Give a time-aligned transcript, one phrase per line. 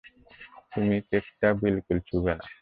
[0.71, 2.45] তুমি কেকটা বিলকুল ছোঁবে না!